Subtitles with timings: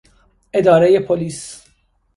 [0.53, 1.65] ادارهی پلیس